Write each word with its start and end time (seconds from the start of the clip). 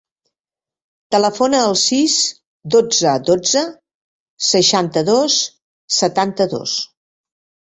Telefona 1.15 1.59
al 1.65 1.75
sis, 1.81 2.15
dotze, 2.77 3.11
dotze, 3.27 3.63
seixanta-dos, 4.49 5.37
setanta-dos. 6.01 6.77